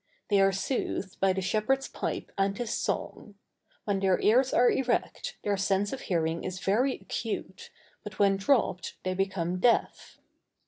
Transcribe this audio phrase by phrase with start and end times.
[0.31, 3.35] They are soothed by the shepherd's pipe and his song;
[3.85, 7.69] when their ears are erect, their sense of hearing is very acute,
[8.03, 10.17] but when dropped, they become deaf.